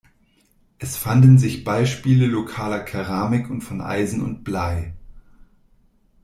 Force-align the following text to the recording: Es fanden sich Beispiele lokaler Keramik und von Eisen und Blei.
Es 0.79 0.97
fanden 0.97 1.37
sich 1.37 1.63
Beispiele 1.63 2.25
lokaler 2.25 2.79
Keramik 2.79 3.51
und 3.51 3.61
von 3.61 3.81
Eisen 3.81 4.23
und 4.23 4.43
Blei. 4.43 4.95